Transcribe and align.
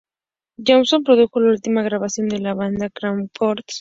Johnson 0.57 1.03
produjo 1.03 1.39
la 1.41 1.51
última 1.51 1.83
grabación 1.83 2.27
de 2.27 2.39
la 2.39 2.55
banda, 2.55 2.89
"Crazy 2.89 3.29
world". 3.39 3.61